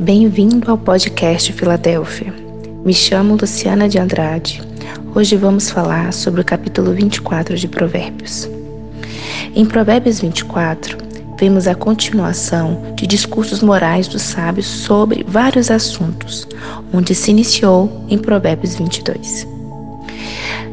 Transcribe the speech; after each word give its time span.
Bem-vindo 0.00 0.70
ao 0.70 0.78
podcast 0.78 1.52
Filadélfia. 1.52 2.32
Me 2.86 2.94
chamo 2.94 3.36
Luciana 3.38 3.86
de 3.86 3.98
Andrade. 3.98 4.62
Hoje 5.14 5.36
vamos 5.36 5.68
falar 5.68 6.10
sobre 6.14 6.40
o 6.40 6.44
capítulo 6.44 6.94
24 6.94 7.54
de 7.54 7.68
Provérbios. 7.68 8.48
Em 9.54 9.66
Provérbios 9.66 10.18
24, 10.20 10.96
vemos 11.38 11.68
a 11.68 11.74
continuação 11.74 12.94
de 12.96 13.06
discursos 13.06 13.62
morais 13.62 14.08
dos 14.08 14.22
sábios 14.22 14.64
sobre 14.64 15.22
vários 15.28 15.70
assuntos, 15.70 16.48
onde 16.94 17.14
se 17.14 17.30
iniciou 17.30 18.06
em 18.08 18.16
Provérbios 18.16 18.76
22. 18.76 19.46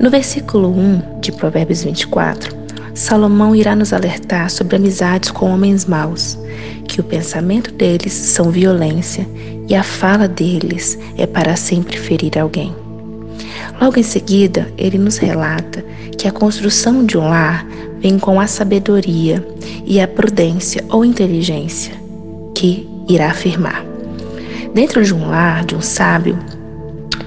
No 0.00 0.10
versículo 0.10 0.68
1 0.68 1.20
de 1.20 1.30
Provérbios 1.30 1.84
24, 1.84 2.61
Salomão 2.94 3.56
irá 3.56 3.74
nos 3.74 3.92
alertar 3.92 4.50
sobre 4.50 4.76
amizades 4.76 5.30
com 5.30 5.50
homens 5.50 5.86
maus, 5.86 6.38
que 6.86 7.00
o 7.00 7.04
pensamento 7.04 7.72
deles 7.72 8.12
são 8.12 8.50
violência 8.50 9.26
e 9.66 9.74
a 9.74 9.82
fala 9.82 10.28
deles 10.28 10.98
é 11.16 11.26
para 11.26 11.56
sempre 11.56 11.96
ferir 11.96 12.38
alguém. 12.38 12.74
Logo 13.80 13.98
em 13.98 14.02
seguida, 14.02 14.70
ele 14.76 14.98
nos 14.98 15.16
relata 15.16 15.82
que 16.18 16.28
a 16.28 16.32
construção 16.32 17.04
de 17.04 17.16
um 17.16 17.28
lar 17.28 17.66
vem 17.98 18.18
com 18.18 18.38
a 18.38 18.46
sabedoria 18.46 19.44
e 19.86 19.98
a 19.98 20.06
prudência 20.06 20.84
ou 20.90 21.04
inteligência, 21.04 21.94
que 22.54 22.86
irá 23.08 23.30
afirmar. 23.30 23.84
Dentro 24.74 25.02
de 25.02 25.14
um 25.14 25.28
lar, 25.28 25.64
de 25.64 25.74
um 25.74 25.80
sábio, 25.80 26.38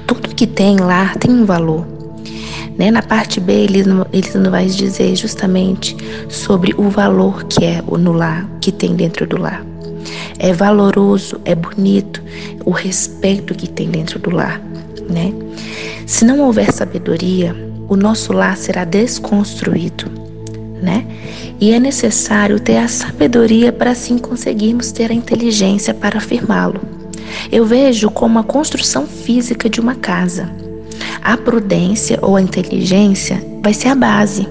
tudo 0.06 0.36
que 0.36 0.46
tem 0.46 0.78
lar 0.78 1.16
tem 1.18 1.32
um 1.32 1.46
valor 1.46 1.95
né? 2.78 2.92
Na 2.92 3.02
parte 3.02 3.40
B, 3.40 3.54
ele, 3.54 3.80
ele 3.80 4.30
não 4.36 4.52
vai 4.52 4.66
dizer 4.66 5.16
justamente 5.16 5.96
sobre 6.30 6.74
o 6.78 6.90
valor 6.90 7.44
que 7.46 7.64
é 7.64 7.82
no 7.82 8.12
lar, 8.12 8.48
que 8.62 8.72
tem 8.72 8.96
dentro 8.96 9.26
do 9.26 9.38
lar. 9.38 9.66
É 10.38 10.54
valoroso, 10.54 11.40
é 11.46 11.56
bonito 11.56 12.22
o 12.66 12.72
respeito 12.72 13.56
que 13.56 13.68
tem 13.68 13.90
dentro 13.90 14.20
do 14.20 14.30
lar, 14.30 14.62
né? 15.10 15.34
Se 16.06 16.26
não 16.26 16.42
houver 16.42 16.72
sabedoria, 16.72 17.56
o 17.88 17.96
nosso 17.96 18.34
lar 18.34 18.58
será 18.58 18.84
desconstruído, 18.84 20.12
né? 20.82 21.06
E 21.60 21.72
é 21.72 21.80
necessário 21.80 22.60
ter 22.60 22.78
a 22.78 22.88
sabedoria 22.88 23.72
para 23.72 23.92
assim 23.92 24.18
conseguirmos 24.18 24.92
ter 24.92 25.10
a 25.10 25.14
inteligência 25.14 25.94
para 25.94 26.18
afirmá-lo. 26.18 26.82
Eu 27.52 27.66
vejo 27.66 28.10
como 28.12 28.38
a 28.40 28.44
construção 28.44 29.08
física 29.08 29.70
de 29.70 29.80
uma 29.80 29.96
casa. 29.96 30.65
A 31.26 31.36
prudência 31.36 32.20
ou 32.22 32.36
a 32.36 32.42
inteligência 32.42 33.44
vai 33.64 33.74
ser 33.74 33.88
a 33.88 33.96
base. 33.96 34.48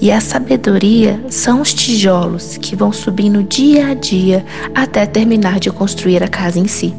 E 0.00 0.10
a 0.10 0.22
sabedoria 0.22 1.20
são 1.28 1.60
os 1.60 1.74
tijolos 1.74 2.56
que 2.56 2.74
vão 2.74 2.90
subindo 2.90 3.42
dia 3.42 3.88
a 3.88 3.94
dia 3.94 4.42
até 4.74 5.04
terminar 5.04 5.60
de 5.60 5.70
construir 5.70 6.22
a 6.22 6.28
casa 6.28 6.58
em 6.58 6.66
si. 6.66 6.94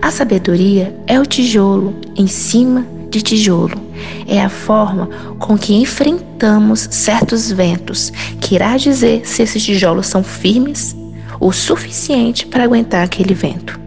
A 0.00 0.10
sabedoria 0.10 0.96
é 1.06 1.20
o 1.20 1.26
tijolo 1.26 1.94
em 2.16 2.26
cima 2.26 2.86
de 3.10 3.20
tijolo. 3.20 3.78
É 4.26 4.40
a 4.40 4.48
forma 4.48 5.10
com 5.38 5.58
que 5.58 5.74
enfrentamos 5.74 6.88
certos 6.90 7.52
ventos, 7.52 8.10
que 8.40 8.54
irá 8.54 8.78
dizer 8.78 9.28
se 9.28 9.42
esses 9.42 9.62
tijolos 9.62 10.06
são 10.06 10.24
firmes 10.24 10.96
o 11.38 11.52
suficiente 11.52 12.46
para 12.46 12.64
aguentar 12.64 13.04
aquele 13.04 13.34
vento. 13.34 13.81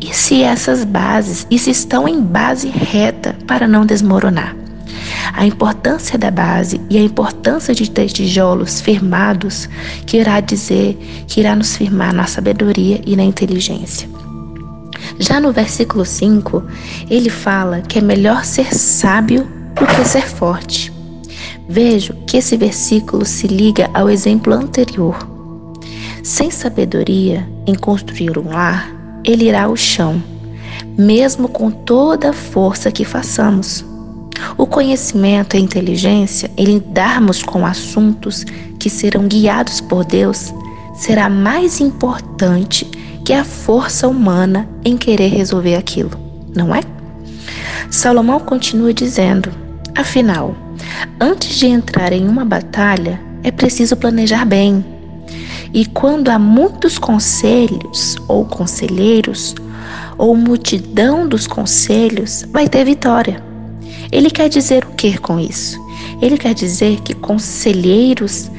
E 0.00 0.14
se 0.14 0.42
essas 0.42 0.84
bases, 0.84 1.46
e 1.50 1.58
se 1.58 1.70
estão 1.70 2.08
em 2.08 2.20
base 2.20 2.68
reta 2.68 3.36
para 3.46 3.66
não 3.66 3.86
desmoronar. 3.86 4.56
A 5.32 5.46
importância 5.46 6.18
da 6.18 6.30
base 6.30 6.80
e 6.90 6.98
a 6.98 7.02
importância 7.02 7.74
de 7.74 7.90
ter 7.90 8.06
tijolos 8.08 8.80
firmados 8.80 9.68
que 10.06 10.18
irá 10.18 10.40
dizer, 10.40 10.98
que 11.26 11.40
irá 11.40 11.54
nos 11.54 11.76
firmar 11.76 12.12
na 12.12 12.26
sabedoria 12.26 13.00
e 13.06 13.16
na 13.16 13.22
inteligência. 13.22 14.08
Já 15.18 15.40
no 15.40 15.52
versículo 15.52 16.04
5, 16.04 16.62
ele 17.08 17.30
fala 17.30 17.80
que 17.82 17.98
é 17.98 18.02
melhor 18.02 18.44
ser 18.44 18.74
sábio 18.74 19.46
do 19.74 19.86
que 19.86 20.04
ser 20.08 20.26
forte. 20.26 20.92
Vejo 21.68 22.14
que 22.26 22.36
esse 22.36 22.56
versículo 22.56 23.24
se 23.24 23.46
liga 23.46 23.88
ao 23.94 24.10
exemplo 24.10 24.52
anterior. 24.52 25.16
Sem 26.22 26.50
sabedoria 26.50 27.48
em 27.66 27.74
construir 27.74 28.36
um 28.38 28.48
lar, 28.48 28.99
ele 29.24 29.48
irá 29.48 29.64
ao 29.64 29.76
chão, 29.76 30.22
mesmo 30.96 31.48
com 31.48 31.70
toda 31.70 32.30
a 32.30 32.32
força 32.32 32.90
que 32.90 33.04
façamos. 33.04 33.84
O 34.56 34.66
conhecimento 34.66 35.54
e 35.54 35.58
a 35.58 35.60
inteligência 35.60 36.50
em 36.56 36.64
lidarmos 36.64 37.42
com 37.42 37.66
assuntos 37.66 38.44
que 38.78 38.88
serão 38.88 39.28
guiados 39.28 39.80
por 39.80 40.04
Deus 40.04 40.52
será 40.94 41.28
mais 41.28 41.80
importante 41.80 42.84
que 43.24 43.32
a 43.32 43.44
força 43.44 44.08
humana 44.08 44.68
em 44.84 44.96
querer 44.96 45.28
resolver 45.28 45.76
aquilo, 45.76 46.10
não 46.54 46.74
é? 46.74 46.80
Salomão 47.90 48.40
continua 48.40 48.94
dizendo: 48.94 49.50
afinal, 49.96 50.54
antes 51.20 51.56
de 51.56 51.66
entrar 51.66 52.12
em 52.12 52.26
uma 52.26 52.44
batalha, 52.44 53.20
é 53.42 53.50
preciso 53.50 53.96
planejar 53.96 54.44
bem 54.44 54.84
e 55.72 55.86
quando 55.86 56.28
há 56.28 56.38
muitos 56.38 56.98
conselhos 56.98 58.16
ou 58.26 58.44
conselheiros, 58.44 59.54
ou 60.18 60.36
multidão 60.36 61.26
dos 61.26 61.46
conselhos, 61.46 62.44
vai 62.52 62.68
ter 62.68 62.84
vitória. 62.84 63.42
Ele 64.12 64.30
quer 64.30 64.48
dizer 64.48 64.84
o 64.84 64.94
que 64.94 65.16
com 65.18 65.38
isso? 65.38 65.78
Ele 66.20 66.36
quer 66.36 66.54
dizer 66.54 67.00
que 67.00 67.14
conselheiros 67.14 68.50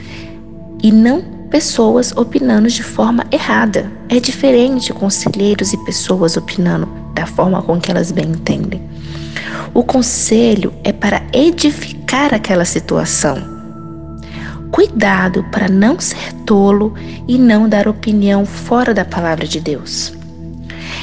e 0.81 0.91
não 0.91 1.21
pessoas 1.49 2.11
opinando 2.15 2.69
de 2.69 2.81
forma 2.81 3.25
errada. 3.31 3.91
É 4.09 4.19
diferente 4.19 4.93
conselheiros 4.93 5.73
e 5.73 5.77
pessoas 5.85 6.37
opinando 6.37 6.87
da 7.13 7.25
forma 7.25 7.61
com 7.61 7.79
que 7.79 7.91
elas 7.91 8.11
bem 8.11 8.29
entendem. 8.29 8.81
O 9.73 9.83
conselho 9.83 10.73
é 10.83 10.91
para 10.91 11.21
edificar 11.33 12.33
aquela 12.33 12.65
situação 12.65 13.60
Cuidado 14.71 15.43
para 15.51 15.67
não 15.67 15.99
ser 15.99 16.31
tolo 16.45 16.93
e 17.27 17.37
não 17.37 17.67
dar 17.67 17.87
opinião 17.89 18.45
fora 18.45 18.93
da 18.93 19.03
palavra 19.03 19.45
de 19.45 19.59
Deus. 19.59 20.13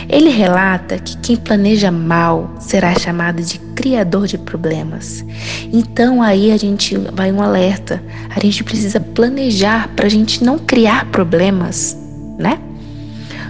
Ele 0.09 0.31
relata 0.31 0.99
que 0.99 1.19
quem 1.19 1.37
planeja 1.37 1.91
mal 1.91 2.51
será 2.59 2.95
chamado 2.99 3.43
de 3.43 3.59
criador 3.77 4.27
de 4.27 4.39
problemas. 4.39 5.23
Então 5.71 6.23
aí 6.23 6.51
a 6.51 6.57
gente 6.57 6.97
vai 7.13 7.31
um 7.31 7.43
alerta. 7.43 8.03
A 8.35 8.41
gente 8.41 8.65
precisa 8.65 8.99
planejar 8.99 9.89
para 9.95 10.07
a 10.07 10.11
gente 10.11 10.43
não 10.43 10.59
criar 10.59 11.05
problemas, 11.07 11.95
né? 12.39 12.59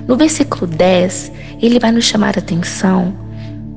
No 0.09 0.17
versículo 0.17 0.67
10, 0.67 1.31
ele 1.62 1.78
vai 1.78 1.93
nos 1.93 2.07
chamar 2.07 2.37
a 2.37 2.41
atenção 2.41 3.15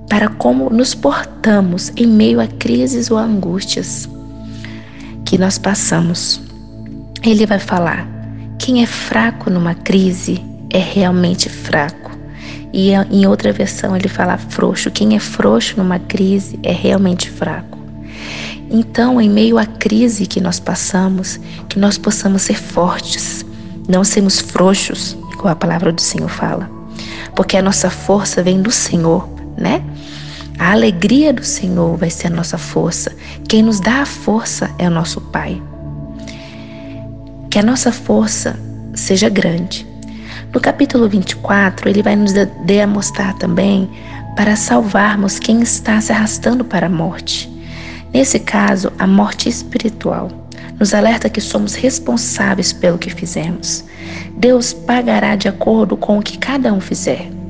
para 0.09 0.27
como 0.27 0.71
nos 0.71 0.95
portamos 0.95 1.91
em 1.95 2.07
meio 2.07 2.41
a 2.41 2.47
crises 2.47 3.11
ou 3.11 3.17
angústias 3.17 4.09
que 5.31 5.37
nós 5.37 5.57
passamos. 5.57 6.41
Ele 7.23 7.45
vai 7.45 7.57
falar: 7.57 8.05
quem 8.59 8.83
é 8.83 8.85
fraco 8.85 9.49
numa 9.49 9.73
crise 9.73 10.43
é 10.69 10.77
realmente 10.77 11.47
fraco. 11.47 12.11
E 12.73 12.91
em 13.09 13.25
outra 13.25 13.53
versão 13.53 13.95
ele 13.95 14.09
fala 14.09 14.37
frouxo. 14.37 14.91
Quem 14.91 15.15
é 15.15 15.19
frouxo 15.19 15.77
numa 15.77 15.99
crise 15.99 16.59
é 16.63 16.73
realmente 16.73 17.29
fraco. 17.29 17.79
Então, 18.69 19.21
em 19.21 19.29
meio 19.29 19.57
à 19.57 19.65
crise 19.65 20.25
que 20.25 20.41
nós 20.41 20.59
passamos, 20.59 21.39
que 21.69 21.79
nós 21.79 21.97
possamos 21.97 22.41
ser 22.41 22.55
fortes, 22.55 23.45
não 23.87 24.03
sermos 24.03 24.41
frouxos, 24.41 25.17
igual 25.31 25.53
a 25.53 25.55
palavra 25.55 25.93
do 25.93 26.01
Senhor 26.01 26.29
fala. 26.29 26.69
Porque 27.37 27.55
a 27.55 27.61
nossa 27.61 27.89
força 27.89 28.43
vem 28.43 28.61
do 28.61 28.71
Senhor, 28.71 29.29
né? 29.57 29.81
A 30.61 30.73
alegria 30.73 31.33
do 31.33 31.43
Senhor 31.43 31.97
vai 31.97 32.11
ser 32.11 32.27
a 32.27 32.29
nossa 32.29 32.55
força. 32.55 33.11
Quem 33.49 33.63
nos 33.63 33.79
dá 33.79 34.03
a 34.03 34.05
força 34.05 34.69
é 34.77 34.87
o 34.87 34.91
nosso 34.91 35.19
Pai. 35.19 35.59
Que 37.49 37.57
a 37.57 37.63
nossa 37.63 37.91
força 37.91 38.55
seja 38.93 39.27
grande. 39.27 39.87
No 40.53 40.61
capítulo 40.61 41.09
24, 41.09 41.89
ele 41.89 42.03
vai 42.03 42.15
nos 42.15 42.31
demonstrar 42.63 43.33
também 43.39 43.89
para 44.35 44.55
salvarmos 44.55 45.39
quem 45.39 45.63
está 45.63 45.99
se 45.99 46.11
arrastando 46.11 46.63
para 46.63 46.85
a 46.85 46.91
morte. 46.91 47.51
Nesse 48.13 48.37
caso, 48.37 48.93
a 48.99 49.07
morte 49.07 49.49
espiritual. 49.49 50.29
Nos 50.79 50.93
alerta 50.93 51.27
que 51.27 51.41
somos 51.41 51.73
responsáveis 51.73 52.71
pelo 52.71 52.99
que 52.99 53.09
fizemos. 53.09 53.83
Deus 54.37 54.73
pagará 54.73 55.35
de 55.35 55.47
acordo 55.47 55.97
com 55.97 56.19
o 56.19 56.21
que 56.21 56.37
cada 56.37 56.71
um 56.71 56.79
fizer. 56.79 57.40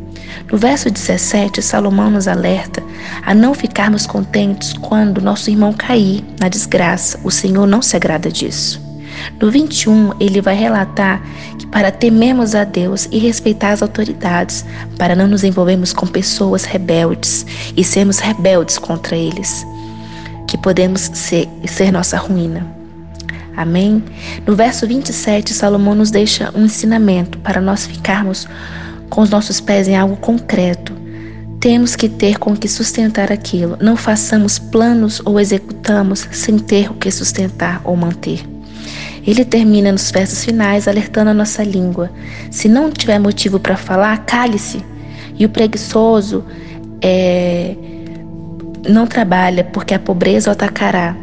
No 0.50 0.58
verso 0.58 0.90
17, 0.90 1.62
Salomão 1.62 2.10
nos 2.10 2.28
alerta 2.28 2.82
a 3.26 3.34
não 3.34 3.54
ficarmos 3.54 4.06
contentes 4.06 4.74
quando 4.74 5.22
nosso 5.22 5.50
irmão 5.50 5.74
cair 5.74 6.24
na 6.40 6.48
desgraça. 6.48 7.20
O 7.24 7.32
Senhor 7.32 7.68
não 7.68 7.82
se 7.82 7.96
agrada 7.96 8.32
disso. 8.32 8.82
No 9.40 9.52
21, 9.52 10.14
ele 10.20 10.42
vai 10.42 10.56
relatar 10.56 11.22
que 11.58 11.66
para 11.68 11.92
tememos 11.92 12.56
a 12.56 12.64
Deus 12.64 13.08
e 13.12 13.20
respeitar 13.20 13.72
as 13.72 13.82
autoridades, 13.82 14.66
para 14.98 15.16
não 15.16 15.28
nos 15.28 15.44
envolvermos 15.44 15.94
com 15.94 16.08
pessoas 16.08 16.64
rebeldes 16.64 17.46
e 17.76 17.84
sermos 17.84 18.20
rebeldes 18.20 18.78
contra 18.78 19.16
eles, 19.16 19.66
que 20.48 20.58
podemos 20.58 21.10
ser, 21.14 21.48
ser 21.68 21.92
nossa 21.92 22.18
ruína. 22.18 22.66
Amém? 23.58 24.04
No 24.46 24.56
verso 24.56 24.88
27, 24.88 25.54
Salomão 25.54 25.94
nos 25.94 26.10
deixa 26.10 26.52
um 26.56 26.66
ensinamento 26.66 27.38
para 27.40 27.60
nós 27.60 27.86
ficarmos 27.86 28.48
com 29.12 29.22
os 29.22 29.30
nossos 29.30 29.62
pés 29.62 29.88
em 29.88 29.96
algo 29.96 30.16
concreto. 30.16 30.94
Temos 31.60 31.96
que 31.96 32.10
ter 32.10 32.40
com 32.40 32.56
que 32.56 32.68
sustentar 32.68 33.32
aquilo. 33.32 33.78
Não 33.80 33.96
façamos 33.96 34.58
planos 34.58 35.22
ou 35.24 35.40
executamos 35.40 36.28
sem 36.32 36.58
ter 36.58 36.90
o 36.90 36.96
que 36.96 37.12
sustentar 37.12 37.80
ou 37.84 37.96
manter. 37.96 38.44
Ele 39.28 39.46
termina 39.46 39.92
nos 39.92 40.10
versos 40.10 40.44
finais 40.44 40.88
alertando 40.88 41.30
a 41.30 41.34
nossa 41.34 41.64
língua. 41.64 42.10
Se 42.50 42.68
não 42.68 42.90
tiver 42.90 43.20
motivo 43.20 43.60
para 43.60 43.78
falar, 43.78 44.26
cale-se. 44.26 44.84
E 45.38 45.46
o 45.46 45.50
preguiçoso 45.50 46.44
é, 47.02 47.76
não 48.90 49.06
trabalha 49.06 49.64
porque 49.66 49.94
a 49.94 50.00
pobreza 50.00 50.50
o 50.50 50.54
atacará. 50.54 51.16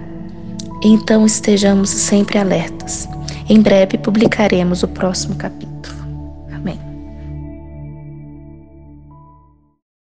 Então 0.84 1.26
estejamos 1.26 1.90
sempre 1.90 2.38
alertas. 2.38 3.08
Em 3.48 3.60
breve 3.60 3.98
publicaremos 3.98 4.84
o 4.84 4.88
próximo 4.88 5.34
capítulo. 5.34 5.77